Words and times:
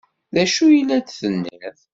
D 0.33 0.35
acu 0.43 0.63
ay 0.67 0.79
la 0.87 0.97
d-tenniḍ? 0.99 1.77